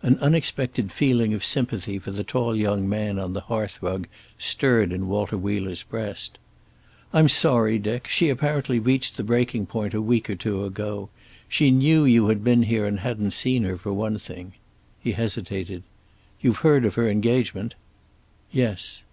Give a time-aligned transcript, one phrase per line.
[0.00, 4.06] An unexpected feeling of sympathy for the tall young man on the hearth rug
[4.38, 6.38] stirred in Walter Wheeler's breast.
[7.12, 8.08] "I'm sorry, Dick.
[8.08, 11.10] She apparently reached the breaking point a week or two ago.
[11.46, 14.54] She knew you had been here and hadn't seen her, for one thing."
[14.98, 15.82] He hesitated.
[16.40, 17.74] "You've heard of her engagement?"
[18.50, 19.04] "Yes."